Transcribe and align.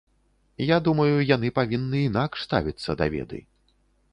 Я 0.67 0.77
думаю, 0.87 1.13
яны 1.35 1.51
павінны 1.59 2.01
інакш 2.09 2.37
ставіцца 2.49 2.97
да 3.03 3.09
веды. 3.17 3.39